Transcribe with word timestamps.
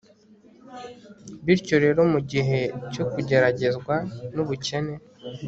Bityo 1.45 1.75
rero 1.83 2.01
mu 2.13 2.19
gihe 2.31 2.59
cyo 2.93 3.03
kugeragezwa 3.11 3.95
nubukene 4.33 4.95